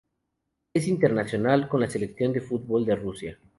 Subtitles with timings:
[0.73, 3.37] Es internacional con la selección de fútbol de Rusia.